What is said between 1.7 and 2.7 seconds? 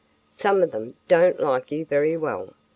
you very well.